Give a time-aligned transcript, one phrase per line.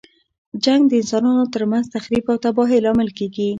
[0.63, 3.49] جنګ د انسانانو تر منځ تخریب او تباهۍ لامل کیږي.